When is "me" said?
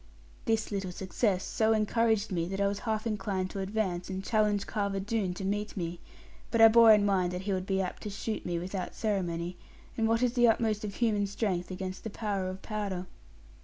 2.31-2.47, 5.77-5.99, 8.43-8.57